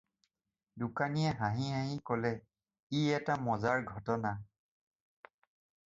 [0.83, 4.35] "দোকানীয়ে হাঁহি হাঁহি ক'লে- "ই এটা মজাৰ ঘটনা।"